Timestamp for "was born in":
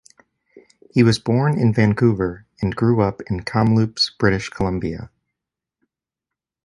1.03-1.75